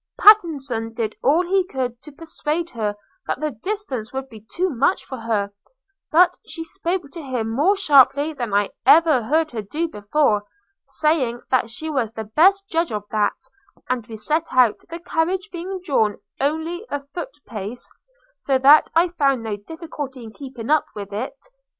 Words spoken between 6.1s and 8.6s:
but she spoke to him more sharply than